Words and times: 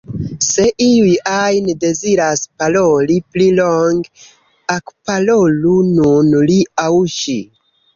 Se 0.45 0.63
iu 0.85 1.11
ajn 1.33 1.67
deziras 1.83 2.43
paroli 2.63 3.19
pli 3.37 3.53
longe, 3.63 4.27
ekparolu 4.81 5.79
nun 5.95 6.37
li 6.51 6.63
aŭ 6.89 6.93
ŝi. 7.23 7.43